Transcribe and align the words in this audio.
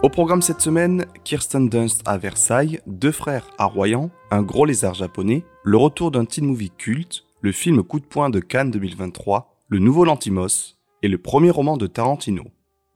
Au 0.00 0.08
programme 0.08 0.42
cette 0.42 0.60
semaine, 0.60 1.06
Kirsten 1.24 1.68
Dunst 1.68 2.02
à 2.06 2.18
Versailles, 2.18 2.80
Deux 2.86 3.10
frères 3.10 3.50
à 3.58 3.64
Royan, 3.64 4.10
Un 4.30 4.42
gros 4.42 4.64
lézard 4.64 4.94
japonais, 4.94 5.42
le 5.64 5.76
retour 5.76 6.12
d'un 6.12 6.24
teen 6.24 6.46
movie 6.46 6.70
culte, 6.70 7.24
le 7.40 7.50
film 7.50 7.82
Coup 7.82 7.98
de 7.98 8.04
poing 8.04 8.30
de 8.30 8.38
Cannes 8.38 8.70
2023, 8.70 9.56
le 9.66 9.80
nouveau 9.80 10.04
Lantimos 10.04 10.76
et 11.02 11.08
le 11.08 11.18
premier 11.18 11.50
roman 11.50 11.76
de 11.76 11.88
Tarantino. 11.88 12.44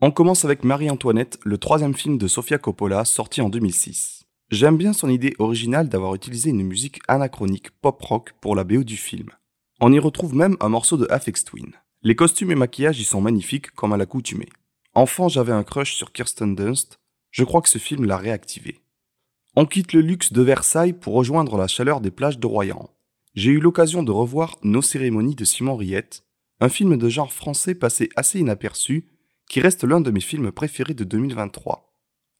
On 0.00 0.12
commence 0.12 0.45
avec 0.45 0.62
Marie-Antoinette, 0.62 1.41
le 1.43 1.59
troisième 1.59 1.95
film 1.95 2.18
de 2.18 2.29
Sofia 2.29 2.59
Coppola 2.59 3.05
sorti 3.05 3.41
en 3.41 3.48
2006. 3.48 4.23
J'aime 4.53 4.76
bien 4.76 4.93
son 4.93 5.09
idée 5.09 5.34
originale 5.40 5.89
d'avoir 5.89 6.14
utilisé 6.14 6.50
une 6.50 6.62
musique 6.62 7.00
anachronique 7.09 7.73
pop-rock 7.81 8.32
pour 8.40 8.54
la 8.54 8.62
BO 8.62 8.84
du 8.84 8.96
film. 8.96 9.31
On 9.81 9.93
y 9.93 9.98
retrouve 9.98 10.37
même 10.37 10.57
un 10.61 10.68
morceau 10.68 10.96
de 10.96 11.09
Afex 11.11 11.43
Twin. 11.45 11.73
Les 12.03 12.14
costumes 12.14 12.53
et 12.53 12.57
maquillages 12.57 13.00
y 13.00 13.04
sont 13.04 13.21
magnifiques 13.21 13.73
comme 13.73 13.93
à 13.93 13.96
l'accoutumée. 13.96 14.48
Enfant, 14.95 15.29
j'avais 15.29 15.53
un 15.53 15.62
crush 15.62 15.95
sur 15.95 16.12
Kirsten 16.12 16.54
Dunst. 16.54 16.98
Je 17.32 17.43
crois 17.43 17.61
que 17.61 17.68
ce 17.68 17.79
film 17.79 18.04
l'a 18.04 18.17
réactivé. 18.17 18.81
On 19.57 19.67
quitte 19.67 19.93
le 19.93 20.00
luxe 20.00 20.32
de 20.32 20.43
Versailles 20.43 20.93
pour 20.93 21.14
rejoindre 21.14 21.57
la 21.57 21.67
chaleur 21.67 22.00
des 22.00 22.13
plages 22.13 22.39
de 22.39 22.46
Royan. 22.46 22.89
J'ai 23.35 23.50
eu 23.50 23.59
l'occasion 23.59 24.04
de 24.04 24.13
revoir 24.13 24.57
Nos 24.63 24.82
cérémonies 24.82 25.35
de 25.35 25.45
Simon 25.45 25.75
Riette, 25.75 26.25
un 26.61 26.68
film 26.68 26.96
de 26.96 27.09
genre 27.09 27.32
français 27.32 27.75
passé 27.75 28.09
assez 28.14 28.39
inaperçu, 28.39 29.09
qui 29.49 29.61
reste 29.61 29.82
l'un 29.82 30.00
de 30.00 30.11
mes 30.11 30.21
films 30.21 30.53
préférés 30.53 30.95
de 30.95 31.04
2023. 31.04 31.93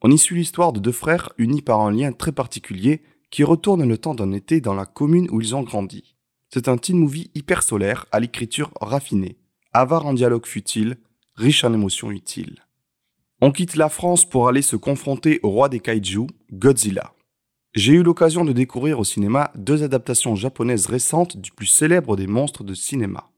On 0.03 0.11
y 0.11 0.19
suit 0.19 0.37
l'histoire 0.37 0.73
de 0.73 0.79
deux 0.79 0.93
frères 0.93 1.33
unis 1.37 1.63
par 1.63 1.81
un 1.81 1.91
lien 1.91 2.13
très 2.13 2.33
particulier 2.33 3.03
qui 3.31 3.43
retournent 3.43 3.89
le 3.89 3.99
temps 3.99 4.15
d'un 4.15 4.33
été 4.33 4.61
dans 4.61 4.75
la 4.75 4.87
commune 4.87 5.29
où 5.33 5.41
ils 5.41 5.57
ont 5.57 5.63
grandi. 5.63 6.15
C'est 6.49 6.69
un 6.69 6.77
teen 6.77 6.99
movie 6.99 7.31
hyper 7.35 7.65
solaire 7.65 8.07
à 8.13 8.21
l'écriture 8.21 8.71
raffinée 8.81 9.39
avare 9.73 10.07
en 10.07 10.13
dialogue 10.13 10.47
futile, 10.47 10.97
riche 11.35 11.65
en 11.65 11.73
émotions 11.73 12.11
utiles. 12.11 12.61
On 13.45 13.51
quitte 13.51 13.75
la 13.75 13.89
France 13.89 14.25
pour 14.25 14.47
aller 14.47 14.63
se 14.63 14.77
confronter 14.77 15.41
au 15.43 15.51
roi 15.51 15.69
des 15.69 15.81
kaiju, 15.81 16.29
Godzilla. 16.53 17.13
J'ai 17.75 17.95
eu 17.95 18.05
l'occasion 18.05 18.45
de 18.45 18.53
découvrir 18.53 19.01
au 19.01 19.05
cinéma 19.05 19.51
deux 19.57 19.83
adaptations 19.83 20.37
japonaises 20.37 20.87
récentes 20.87 21.37
du 21.37 21.51
plus 21.51 21.67
célèbre 21.67 22.15
des 22.15 22.29
monstres 22.29 22.63
de 22.63 22.73
cinéma. 22.73 23.33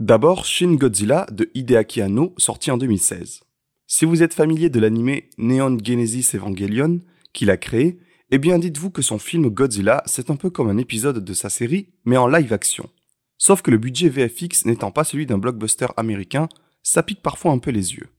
D'abord 0.00 0.44
Shin 0.44 0.74
Godzilla 0.74 1.26
de 1.32 1.50
Hideaki 1.54 2.02
Anno, 2.02 2.34
sorti 2.36 2.70
en 2.70 2.76
2016. 2.76 3.40
Si 3.86 4.04
vous 4.04 4.22
êtes 4.22 4.34
familier 4.34 4.68
de 4.68 4.80
l'anime 4.80 5.22
Neon 5.38 5.78
Genesis 5.82 6.36
Evangelion, 6.36 7.00
qu'il 7.32 7.48
a 7.48 7.56
créé, 7.56 8.00
eh 8.30 8.36
bien 8.36 8.58
dites-vous 8.58 8.90
que 8.90 9.00
son 9.00 9.18
film 9.18 9.48
Godzilla, 9.48 10.02
c'est 10.04 10.28
un 10.28 10.36
peu 10.36 10.50
comme 10.50 10.68
un 10.68 10.76
épisode 10.76 11.24
de 11.24 11.32
sa 11.32 11.48
série, 11.48 11.88
mais 12.04 12.18
en 12.18 12.28
live 12.28 12.52
action. 12.52 12.90
Sauf 13.38 13.62
que 13.62 13.70
le 13.70 13.78
budget 13.78 14.10
VFX 14.10 14.66
n'étant 14.66 14.90
pas 14.90 15.04
celui 15.04 15.24
d'un 15.24 15.38
blockbuster 15.38 15.86
américain, 15.96 16.50
ça 16.82 17.02
pique 17.02 17.22
parfois 17.22 17.52
un 17.52 17.58
peu 17.58 17.70
les 17.70 17.94
yeux. 17.94 18.10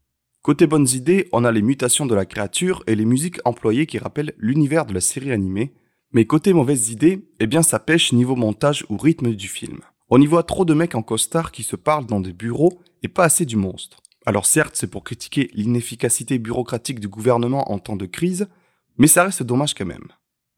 Côté 0.41 0.67
bonnes 0.67 0.87
idées, 0.87 1.27
on 1.33 1.43
a 1.43 1.51
les 1.51 1.61
mutations 1.61 2.05
de 2.05 2.15
la 2.15 2.25
créature 2.25 2.81
et 2.87 2.95
les 2.95 3.03
musiques 3.03 3.39
employées 3.43 3.85
qui 3.85 3.97
rappellent 3.97 4.33
l'univers 4.37 4.85
de 4.85 4.93
la 4.93 5.01
série 5.01 5.33
animée, 5.33 5.73
mais 6.13 6.25
côté 6.25 6.53
mauvaises 6.53 6.91
idées, 6.91 7.27
eh 7.41 7.47
bien 7.47 7.61
ça 7.61 7.77
pêche 7.77 8.13
niveau 8.13 8.37
montage 8.37 8.85
ou 8.89 8.97
rythme 8.97 9.33
du 9.33 9.49
film. 9.49 9.79
On 10.09 10.21
y 10.21 10.25
voit 10.25 10.43
trop 10.43 10.63
de 10.63 10.73
mecs 10.73 10.95
en 10.95 11.03
costard 11.03 11.51
qui 11.51 11.63
se 11.63 11.75
parlent 11.75 12.05
dans 12.05 12.21
des 12.21 12.31
bureaux 12.31 12.81
et 13.03 13.09
pas 13.09 13.25
assez 13.25 13.45
du 13.45 13.57
monstre. 13.57 14.01
Alors 14.25 14.45
certes, 14.45 14.75
c'est 14.77 14.89
pour 14.89 15.03
critiquer 15.03 15.49
l'inefficacité 15.53 16.39
bureaucratique 16.39 17.01
du 17.01 17.09
gouvernement 17.09 17.71
en 17.71 17.77
temps 17.77 17.97
de 17.97 18.05
crise, 18.05 18.47
mais 18.97 19.07
ça 19.07 19.23
reste 19.23 19.43
dommage 19.43 19.73
quand 19.73 19.85
même. 19.85 20.07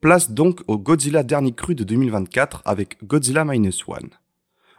Place 0.00 0.30
donc 0.30 0.60
au 0.68 0.78
Godzilla 0.78 1.24
dernier 1.24 1.52
cru 1.52 1.74
de 1.74 1.84
2024 1.84 2.62
avec 2.64 3.04
Godzilla 3.04 3.44
Minus 3.44 3.86
One. 3.88 4.10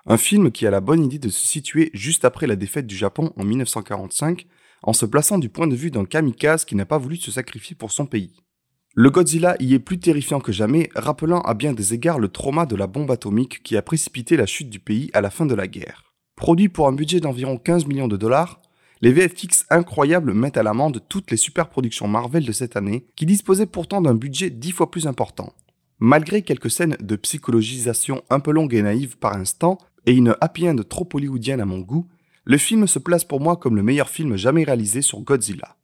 Un 0.05 0.17
film 0.17 0.51
qui 0.51 0.65
a 0.65 0.71
la 0.71 0.81
bonne 0.81 1.03
idée 1.03 1.19
de 1.19 1.29
se 1.29 1.45
situer 1.45 1.91
juste 1.93 2.25
après 2.25 2.47
la 2.47 2.55
défaite 2.55 2.87
du 2.87 2.95
Japon 2.95 3.33
en 3.37 3.43
1945, 3.43 4.47
en 4.83 4.93
se 4.93 5.05
plaçant 5.05 5.39
du 5.39 5.49
point 5.49 5.67
de 5.67 5.75
vue 5.75 5.91
d'un 5.91 6.05
kamikaze 6.05 6.65
qui 6.65 6.75
n'a 6.75 6.85
pas 6.85 6.97
voulu 6.97 7.15
se 7.17 7.31
sacrifier 7.31 7.75
pour 7.75 7.91
son 7.91 8.05
pays. 8.05 8.35
Le 8.95 9.09
Godzilla 9.09 9.55
y 9.59 9.73
est 9.73 9.79
plus 9.79 9.99
terrifiant 9.99 10.39
que 10.39 10.51
jamais, 10.51 10.89
rappelant 10.93 11.41
à 11.41 11.55
bien 11.55 11.73
des 11.73 11.95
égards 11.95 12.19
le 12.19 12.27
trauma 12.27 12.67
de 12.67 12.75
la 12.75 12.85
bombe 12.85 13.09
atomique 13.09 13.63
qui 13.63 13.75
a 13.75 13.81
précipité 13.81 14.37
la 14.37 14.45
chute 14.45 14.69
du 14.69 14.79
pays 14.79 15.09
à 15.13 15.21
la 15.21 15.31
fin 15.31 15.47
de 15.47 15.55
la 15.55 15.67
guerre. 15.67 16.13
Produit 16.35 16.69
pour 16.69 16.87
un 16.87 16.93
budget 16.93 17.19
d'environ 17.19 17.57
15 17.57 17.87
millions 17.87 18.07
de 18.07 18.17
dollars, 18.17 18.61
les 19.01 19.11
VFX 19.11 19.65
incroyables 19.69 20.33
mettent 20.33 20.57
à 20.57 20.63
l'amende 20.63 21.01
toutes 21.09 21.31
les 21.31 21.37
superproductions 21.37 22.07
Marvel 22.07 22.45
de 22.45 22.51
cette 22.51 22.77
année, 22.77 23.07
qui 23.15 23.25
disposaient 23.25 23.65
pourtant 23.65 24.01
d'un 24.01 24.13
budget 24.13 24.49
dix 24.49 24.71
fois 24.71 24.91
plus 24.91 25.07
important. 25.07 25.53
Malgré 25.99 26.41
quelques 26.41 26.71
scènes 26.71 26.97
de 26.99 27.15
psychologisation 27.15 28.23
un 28.29 28.39
peu 28.39 28.51
longues 28.51 28.75
et 28.75 28.81
naïves 28.81 29.17
par 29.17 29.35
instant, 29.35 29.77
et 30.05 30.13
une 30.13 30.35
happy 30.39 30.69
end 30.69 30.77
trop 30.87 31.07
hollywoodienne 31.13 31.61
à 31.61 31.65
mon 31.65 31.79
goût, 31.79 32.07
le 32.45 32.57
film 32.57 32.87
se 32.87 32.99
place 32.99 33.23
pour 33.23 33.39
moi 33.39 33.55
comme 33.55 33.75
le 33.75 33.83
meilleur 33.83 34.09
film 34.09 34.35
jamais 34.35 34.63
réalisé 34.63 35.01
sur 35.01 35.21
Godzilla. 35.21 35.77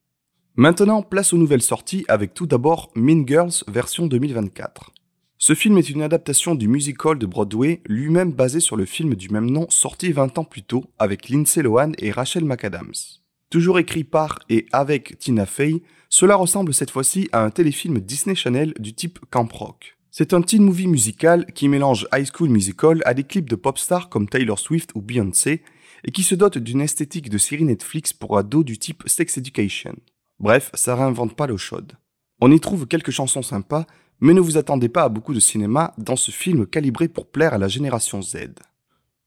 Maintenant, 0.55 1.01
place 1.01 1.31
aux 1.31 1.37
nouvelles 1.37 1.61
sorties 1.61 2.03
avec 2.09 2.33
tout 2.33 2.47
d'abord 2.47 2.91
Mean 2.95 3.25
Girls 3.25 3.63
version 3.67 4.07
2024. 4.07 4.91
Ce 5.37 5.55
film 5.55 5.77
est 5.77 5.89
une 5.89 6.01
adaptation 6.01 6.55
du 6.55 6.67
musical 6.67 7.17
de 7.17 7.25
Broadway, 7.25 7.81
lui-même 7.85 8.33
basé 8.33 8.59
sur 8.59 8.75
le 8.75 8.83
film 8.83 9.15
du 9.15 9.29
même 9.29 9.49
nom 9.49 9.67
sorti 9.69 10.11
20 10.11 10.37
ans 10.37 10.43
plus 10.43 10.63
tôt 10.63 10.83
avec 10.99 11.29
Lindsay 11.29 11.61
Lohan 11.61 11.93
et 11.97 12.11
Rachel 12.11 12.43
McAdams. 12.43 13.19
Toujours 13.49 13.79
écrit 13.79 14.03
par 14.03 14.39
et 14.49 14.65
avec 14.73 15.17
Tina 15.17 15.45
Fey, 15.45 15.81
cela 16.09 16.35
ressemble 16.35 16.73
cette 16.73 16.91
fois-ci 16.91 17.29
à 17.31 17.41
un 17.41 17.51
téléfilm 17.51 17.99
Disney 17.99 18.35
Channel 18.35 18.73
du 18.79 18.93
type 18.93 19.19
Camp 19.29 19.47
Rock. 19.53 19.97
C'est 20.11 20.33
un 20.33 20.41
teen 20.41 20.63
movie 20.63 20.87
musical 20.87 21.45
qui 21.53 21.69
mélange 21.69 22.05
High 22.13 22.27
School 22.35 22.49
Musical 22.49 23.01
à 23.05 23.13
des 23.13 23.23
clips 23.23 23.49
de 23.49 23.55
pop 23.55 23.79
stars 23.79 24.09
comme 24.09 24.27
Taylor 24.27 24.59
Swift 24.59 24.89
ou 24.93 25.01
Beyoncé 25.01 25.61
et 26.05 26.11
qui 26.11 26.23
se 26.23 26.35
dote 26.35 26.57
d'une 26.57 26.81
esthétique 26.81 27.29
de 27.29 27.37
série 27.37 27.63
Netflix 27.63 28.13
pour 28.13 28.37
ados 28.37 28.65
du 28.65 28.77
type 28.77 29.03
Sex 29.05 29.37
Education. 29.37 29.95
Bref, 30.39 30.71
ça 30.73 30.95
réinvente 30.95 31.35
pas 31.35 31.47
l'eau 31.47 31.57
chaude. 31.57 31.93
On 32.41 32.51
y 32.51 32.59
trouve 32.59 32.87
quelques 32.87 33.11
chansons 33.11 33.41
sympas, 33.41 33.85
mais 34.21 34.33
ne 34.33 34.39
vous 34.39 34.57
attendez 34.57 34.89
pas 34.89 35.03
à 35.03 35.09
beaucoup 35.09 35.33
de 35.33 35.39
cinéma 35.39 35.93
dans 35.97 36.15
ce 36.15 36.31
film 36.31 36.65
calibré 36.65 37.07
pour 37.07 37.27
plaire 37.27 37.53
à 37.53 37.57
la 37.57 37.67
génération 37.67 38.21
Z. 38.21 38.37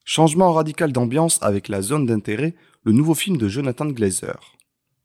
Changement 0.04 0.52
radical 0.52 0.92
d'ambiance 0.92 1.38
avec 1.42 1.68
La 1.68 1.82
Zone 1.82 2.06
d'intérêt, 2.06 2.54
le 2.84 2.92
nouveau 2.92 3.14
film 3.14 3.36
de 3.36 3.48
Jonathan 3.48 3.86
Glazer. 3.86 4.56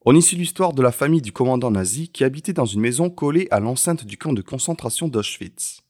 On 0.05 0.15
y 0.15 0.21
suit 0.21 0.37
l'histoire 0.37 0.73
de 0.73 0.81
la 0.81 0.91
famille 0.91 1.21
du 1.21 1.31
commandant 1.31 1.69
nazi 1.69 2.07
qui 2.07 2.23
habitait 2.23 2.53
dans 2.53 2.65
une 2.65 2.79
maison 2.79 3.09
collée 3.09 3.47
à 3.51 3.59
l'enceinte 3.59 4.05
du 4.05 4.17
camp 4.17 4.33
de 4.33 4.41
concentration 4.41 5.07
d'Auschwitz. 5.07 5.81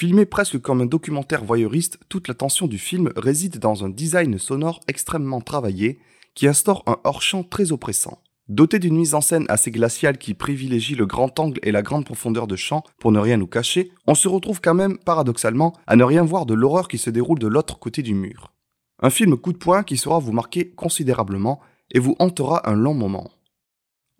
Filmé 0.00 0.24
presque 0.24 0.58
comme 0.58 0.80
un 0.80 0.86
documentaire 0.86 1.44
voyeuriste, 1.44 1.98
toute 2.08 2.26
la 2.26 2.32
tension 2.32 2.66
du 2.66 2.78
film 2.78 3.12
réside 3.16 3.58
dans 3.58 3.84
un 3.84 3.90
design 3.90 4.38
sonore 4.38 4.80
extrêmement 4.88 5.42
travaillé 5.42 5.98
qui 6.34 6.48
instaure 6.48 6.82
un 6.86 6.96
hors-champ 7.04 7.42
très 7.42 7.70
oppressant. 7.70 8.22
Doté 8.48 8.78
d'une 8.78 8.96
mise 8.96 9.14
en 9.14 9.20
scène 9.20 9.44
assez 9.50 9.70
glaciale 9.70 10.16
qui 10.16 10.32
privilégie 10.32 10.94
le 10.94 11.04
grand 11.04 11.38
angle 11.38 11.60
et 11.62 11.70
la 11.70 11.82
grande 11.82 12.06
profondeur 12.06 12.46
de 12.46 12.56
champ 12.56 12.82
pour 12.98 13.12
ne 13.12 13.18
rien 13.18 13.36
nous 13.36 13.46
cacher, 13.46 13.92
on 14.06 14.14
se 14.14 14.26
retrouve 14.26 14.62
quand 14.62 14.72
même, 14.72 14.96
paradoxalement, 14.96 15.74
à 15.86 15.96
ne 15.96 16.04
rien 16.04 16.24
voir 16.24 16.46
de 16.46 16.54
l'horreur 16.54 16.88
qui 16.88 16.96
se 16.96 17.10
déroule 17.10 17.38
de 17.38 17.46
l'autre 17.46 17.78
côté 17.78 18.00
du 18.00 18.14
mur. 18.14 18.54
Un 19.02 19.10
film 19.10 19.36
coup 19.36 19.52
de 19.52 19.58
poing 19.58 19.82
qui 19.82 19.98
saura 19.98 20.18
vous 20.18 20.32
marquer 20.32 20.70
considérablement 20.70 21.60
et 21.90 21.98
vous 21.98 22.16
hantera 22.20 22.66
un 22.70 22.74
long 22.74 22.94
moment. 22.94 23.30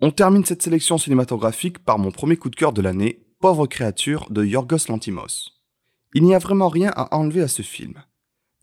On 0.02 0.10
termine 0.10 0.44
cette 0.44 0.60
sélection 0.60 0.98
cinématographique 0.98 1.78
par 1.78 1.98
mon 1.98 2.10
premier 2.10 2.36
coup 2.36 2.50
de 2.50 2.56
cœur 2.56 2.74
de 2.74 2.82
l'année, 2.82 3.24
Pauvre 3.41 3.66
créature 3.66 4.26
de 4.28 4.44
Yorgos 4.44 4.91
Lantimos. 4.91 5.59
Il 6.15 6.25
n'y 6.25 6.34
a 6.34 6.38
vraiment 6.38 6.69
rien 6.69 6.93
à 6.97 7.15
enlever 7.16 7.43
à 7.43 7.48
ce 7.48 7.62
film. 7.62 7.94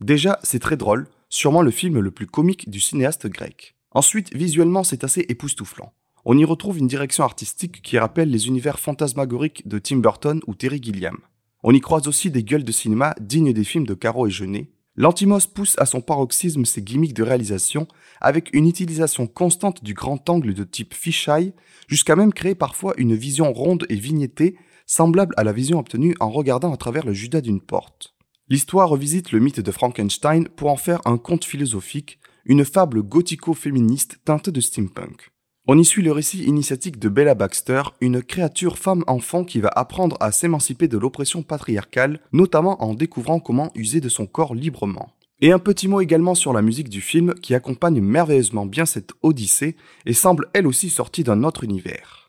Déjà, 0.02 0.40
c'est 0.44 0.60
très 0.60 0.78
drôle, 0.78 1.08
sûrement 1.30 1.62
le 1.62 1.72
film 1.72 2.00
le 2.00 2.12
plus 2.12 2.28
comique 2.28 2.70
du 2.70 2.80
cinéaste 2.80 3.28
grec. 3.28 3.76
Ensuite, 3.92 4.36
visuellement, 4.36 4.84
c'est 4.84 5.04
assez 5.04 5.26
époustouflant. 5.30 5.94
On 6.26 6.38
y 6.38 6.44
retrouve 6.44 6.78
une 6.78 6.88
direction 6.88 7.24
artistique 7.24 7.82
qui 7.82 7.98
rappelle 7.98 8.30
les 8.30 8.48
univers 8.48 8.80
fantasmagoriques 8.80 9.68
de 9.68 9.80
Tim 9.80 9.98
Burton 9.98 10.42
ou 10.46 10.56
Terry 10.56 10.82
Gilliam. 10.82 11.18
On 11.64 11.74
y 11.74 11.80
croise 11.80 12.08
aussi 12.08 12.30
des 12.30 12.44
gueules 12.44 12.66
de 12.66 12.72
cinéma 12.72 13.16
dignes 13.20 13.54
des 13.54 13.64
films 13.64 13.88
de 13.88 13.94
Caro 13.94 14.28
et 14.28 14.32
Jeunet, 14.32 14.70
L'Antimos 15.00 15.48
pousse 15.54 15.76
à 15.78 15.86
son 15.86 16.02
paroxysme 16.02 16.66
ses 16.66 16.82
gimmicks 16.82 17.14
de 17.14 17.22
réalisation 17.22 17.88
avec 18.20 18.50
une 18.54 18.68
utilisation 18.68 19.28
constante 19.28 19.84
du 19.84 19.94
grand 19.94 20.28
angle 20.28 20.56
de 20.56 20.64
type 20.64 20.96
fisheye, 20.96 21.54
jusqu'à 21.88 22.16
même 22.16 22.34
créer 22.34 22.56
parfois 22.56 22.96
une 22.98 23.14
vision 23.14 23.54
ronde 23.54 23.86
et 23.90 23.96
vignettée 23.96 24.58
semblable 24.88 25.36
à 25.38 25.44
la 25.44 25.52
vision 25.52 25.78
obtenue 25.78 26.16
en 26.20 26.32
regardant 26.32 26.74
à 26.74 26.78
travers 26.78 27.06
le 27.06 27.14
judas 27.14 27.42
d'une 27.42 27.62
porte. 27.62 28.16
L'histoire 28.50 28.90
revisite 28.90 29.32
le 29.32 29.40
mythe 29.40 29.60
de 29.60 29.72
Frankenstein 29.72 30.48
pour 30.48 30.72
en 30.72 30.78
faire 30.78 31.02
un 31.06 31.18
conte 31.18 31.46
philosophique, 31.46 32.20
une 32.46 32.66
fable 32.66 33.04
gothico-féministe 33.04 34.20
teintée 34.24 34.52
de 34.52 34.62
steampunk. 34.62 35.32
On 35.68 35.78
y 35.78 35.84
suit 35.84 36.02
le 36.02 36.14
récit 36.14 36.46
initiatique 36.46 36.98
de 36.98 37.10
Bella 37.10 37.36
Baxter, 37.36 37.82
une 38.00 38.24
créature 38.24 38.78
femme-enfant 38.78 39.44
qui 39.44 39.60
va 39.60 39.68
apprendre 39.76 40.16
à 40.22 40.32
s'émanciper 40.32 40.88
de 40.88 40.98
l'oppression 40.98 41.44
patriarcale, 41.44 42.22
notamment 42.32 42.82
en 42.82 42.94
découvrant 42.94 43.42
comment 43.42 43.74
user 43.76 44.00
de 44.00 44.08
son 44.08 44.26
corps 44.26 44.56
librement. 44.56 45.10
Et 45.42 45.52
un 45.52 45.60
petit 45.60 45.90
mot 45.90 46.00
également 46.00 46.36
sur 46.36 46.54
la 46.54 46.62
musique 46.62 46.88
du 46.88 47.02
film 47.02 47.34
qui 47.36 47.54
accompagne 47.54 48.00
merveilleusement 48.00 48.66
bien 48.66 48.86
cette 48.86 49.12
odyssée 49.22 49.76
et 50.06 50.14
semble 50.14 50.48
elle 50.54 50.68
aussi 50.68 50.90
sortie 50.90 51.26
d'un 51.26 51.44
autre 51.44 51.66
univers. 51.66 52.27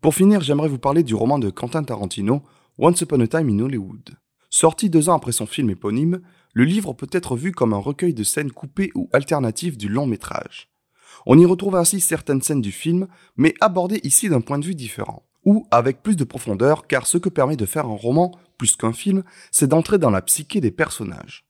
Pour 0.00 0.14
finir, 0.14 0.40
j'aimerais 0.40 0.68
vous 0.68 0.78
parler 0.78 1.02
du 1.02 1.14
roman 1.14 1.38
de 1.38 1.50
Quentin 1.50 1.82
Tarantino, 1.82 2.42
Once 2.78 3.00
Upon 3.00 3.20
a 3.20 3.26
Time 3.26 3.48
in 3.48 3.58
Hollywood. 3.60 4.10
Sorti 4.50 4.90
deux 4.90 5.08
ans 5.08 5.16
après 5.16 5.32
son 5.32 5.46
film 5.46 5.70
éponyme, 5.70 6.20
le 6.52 6.64
livre 6.64 6.92
peut 6.92 7.08
être 7.10 7.36
vu 7.36 7.52
comme 7.52 7.72
un 7.72 7.78
recueil 7.78 8.14
de 8.14 8.22
scènes 8.22 8.52
coupées 8.52 8.92
ou 8.94 9.08
alternatives 9.12 9.76
du 9.76 9.88
long 9.88 10.06
métrage. 10.06 10.68
On 11.24 11.38
y 11.38 11.44
retrouve 11.44 11.76
ainsi 11.76 12.00
certaines 12.00 12.42
scènes 12.42 12.60
du 12.60 12.72
film, 12.72 13.08
mais 13.36 13.54
abordées 13.60 14.00
ici 14.04 14.28
d'un 14.28 14.40
point 14.40 14.58
de 14.58 14.66
vue 14.66 14.74
différent, 14.74 15.24
ou 15.44 15.66
avec 15.70 16.02
plus 16.02 16.16
de 16.16 16.24
profondeur, 16.24 16.86
car 16.86 17.06
ce 17.06 17.18
que 17.18 17.28
permet 17.28 17.56
de 17.56 17.66
faire 17.66 17.86
un 17.86 17.96
roman, 17.96 18.32
plus 18.58 18.76
qu'un 18.76 18.92
film, 18.92 19.24
c'est 19.50 19.66
d'entrer 19.66 19.98
dans 19.98 20.10
la 20.10 20.22
psyché 20.22 20.60
des 20.60 20.70
personnages. 20.70 21.46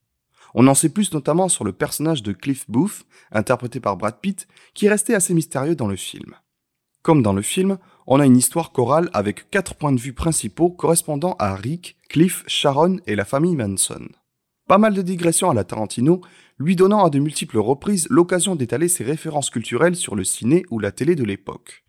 On 0.55 0.67
en 0.69 0.75
sait 0.75 0.89
plus 0.89 1.13
notamment 1.13 1.49
sur 1.49 1.65
le 1.65 1.73
personnage 1.73 2.23
de 2.23 2.33
Cliff 2.33 2.65
Booth, 2.71 3.05
interprété 3.31 3.81
par 3.81 3.97
Brad 3.97 4.19
Pitt, 4.21 4.49
qui 4.73 4.87
est 4.87 4.91
resté 4.91 5.15
assez 5.15 5.35
mystérieux 5.35 5.77
dans 5.77 5.89
le 5.89 5.97
film. 5.97 6.35
Comme 7.07 7.23
dans 7.23 7.33
le 7.33 7.43
film, 7.43 7.79
on 8.09 8.19
a 8.19 8.27
une 8.27 8.37
histoire 8.37 8.73
chorale 8.73 9.11
avec 9.13 9.49
quatre 9.49 9.77
points 9.77 9.93
de 9.93 10.01
vue 10.01 10.13
principaux 10.13 10.71
correspondant 10.71 11.37
à 11.39 11.55
Rick, 11.55 11.97
Cliff, 12.09 12.43
Sharon 12.49 12.97
et 13.07 13.15
la 13.15 13.25
famille 13.25 13.55
Manson. 13.55 14.09
Pas 14.67 14.79
mal 14.79 14.93
de 14.93 15.03
digressions 15.03 15.49
à 15.49 15.55
la 15.55 15.63
Tarantino, 15.63 16.21
lui 16.59 16.75
donnant 16.75 17.05
à 17.05 17.11
de 17.11 17.21
multiples 17.21 17.59
reprises 17.59 18.09
l'occasion 18.11 18.57
d'étaler 18.57 18.89
ses 18.89 19.05
références 19.05 19.51
culturelles 19.51 19.95
sur 19.95 20.17
le 20.17 20.25
ciné 20.25 20.65
ou 20.73 20.81
la 20.81 20.91
télé 20.91 21.15
de 21.15 21.23
l'époque. 21.23 21.85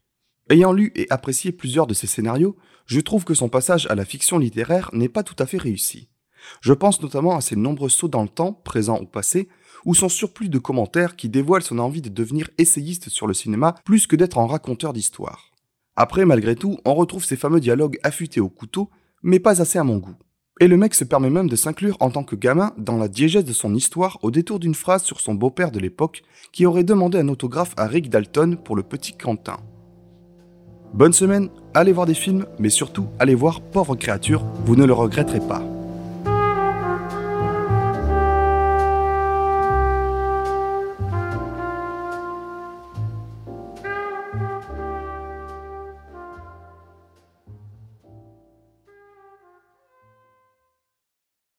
Ayant 0.52 0.72
lu 0.72 0.92
et 0.94 1.08
apprécié 1.10 1.52
plusieurs 1.52 1.88
de 1.88 1.96
ses 1.96 2.06
scénarios, 2.06 2.56
je 2.86 3.00
trouve 3.00 3.25
que 3.25 3.34
son 3.34 3.50
passage 3.50 3.88
à 3.90 3.96
la 3.96 4.06
fiction 4.06 4.38
littéraire 4.38 4.92
n'est 4.94 5.10
pas 5.10 5.24
tout 5.24 5.36
à 5.40 5.48
fait 5.48 5.58
réussi. 5.58 6.10
Je 6.62 6.74
pense 6.74 7.01
notamment 7.01 7.36
à 7.36 7.42
ses 7.42 7.56
nombreux 7.56 7.89
sauts 7.89 8.07
dans 8.07 8.24
le 8.24 8.30
temps, 8.30 8.54
présent 8.54 9.00
ou 9.01 9.06
passé, 9.06 9.50
ou 9.86 9.95
son 9.95 10.10
surplus 10.10 10.50
de 10.50 10.60
commentaires 10.60 11.16
qui 11.16 11.30
dévoilent 11.30 11.63
son 11.63 11.80
envie 11.80 12.01
de 12.01 12.10
devenir 12.10 12.50
essayiste 12.57 13.10
sur 13.10 13.28
le 13.28 13.34
cinéma 13.34 13.75
plus 13.86 14.07
que 14.07 14.16
d'être 14.16 14.38
un 14.38 14.48
raconteur 14.48 14.94
d'histoire. 14.94 15.51
Après, 15.95 16.25
malgré 16.25 16.56
tout, 16.56 16.78
on 16.86 16.94
retrouve 16.94 17.25
ces 17.25 17.38
fameux 17.38 17.60
dialogues 17.60 18.00
affûtés 18.04 18.39
au 18.39 18.50
couteau, 18.50 18.89
mais 19.24 19.39
pas 19.39 19.62
assez 19.62 19.80
à 19.80 19.84
mon 19.84 19.98
goût. 19.98 20.16
Et 20.60 20.68
le 20.68 20.78
mec 20.78 20.95
se 20.95 21.04
permet 21.04 21.30
même 21.30 21.50
de 21.50 21.56
s'inclure 21.56 21.98
en 22.00 22.10
tant 22.10 22.24
que 22.24 22.36
gamin 22.36 22.74
dans 22.78 22.98
la 22.98 23.07
diégèse 23.07 23.45
de 23.45 23.54
son 23.54 23.75
histoire 23.75 24.18
au 24.24 24.31
détour 24.31 24.60
d'une 24.60 24.75
phrase 24.75 25.04
sur 25.04 25.19
son 25.19 25.36
beau-père 25.36 25.72
de 25.72 25.80
l'époque 25.80 26.24
qui 26.51 26.66
aurait 26.66 26.83
demandé 26.83 27.19
un 27.19 27.30
autographe 27.30 27.74
à 27.78 27.86
Rick 27.86 28.10
Dalton 28.10 28.57
pour 28.57 28.75
le 28.75 28.83
petit 28.83 29.13
Quentin. 29.13 29.57
Bonne 30.94 31.13
semaine, 31.13 31.50
allez 31.74 31.92
voir 31.92 32.07
des 32.07 32.16
films, 32.16 32.45
mais 32.60 32.69
surtout 32.69 33.07
allez 33.19 33.36
voir 33.36 33.62
Pauvre 33.62 33.95
créature, 33.95 34.45
vous 34.66 34.75
ne 34.75 34.86
le 34.86 34.94
regretterez 34.94 35.42
pas. 35.42 35.76